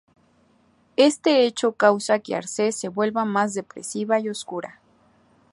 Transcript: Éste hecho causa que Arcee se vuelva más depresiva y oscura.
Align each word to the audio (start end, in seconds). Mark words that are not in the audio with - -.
Éste 0.97 1.45
hecho 1.45 1.73
causa 1.73 2.17
que 2.17 2.35
Arcee 2.35 2.71
se 2.71 2.87
vuelva 2.89 3.23
más 3.23 3.53
depresiva 3.53 4.19
y 4.19 4.29
oscura. 4.29 4.81